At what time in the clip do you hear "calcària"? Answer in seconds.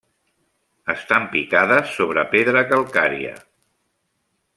2.73-3.35